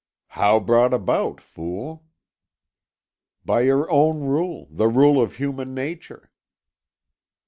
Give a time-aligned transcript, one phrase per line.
[0.29, 2.05] "How brought about, fool?"
[3.45, 6.31] "By your own rule, the rule of human nature."